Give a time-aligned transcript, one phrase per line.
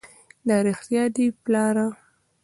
[0.47, 1.87] دا رښتيا دي پلاره!